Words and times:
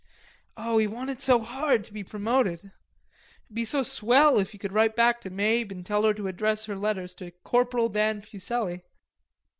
Oh, 0.57 0.79
he 0.79 0.87
wanted 0.87 1.21
so 1.21 1.37
hard 1.41 1.85
to 1.85 1.93
be 1.93 2.03
promoted. 2.03 2.71
It'd 3.43 3.53
be 3.53 3.65
so 3.65 3.83
swell 3.83 4.39
if 4.39 4.49
he 4.51 4.57
could 4.57 4.71
write 4.71 4.95
back 4.95 5.21
to 5.21 5.29
Mabe 5.29 5.71
and 5.71 5.85
tell 5.85 6.01
her 6.05 6.13
to 6.15 6.25
address 6.27 6.65
her 6.65 6.75
letters 6.75 7.15
Corporal 7.43 7.87
Dan 7.87 8.23
Fuselli. 8.23 8.81